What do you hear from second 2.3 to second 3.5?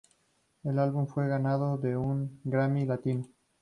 Grammy latino.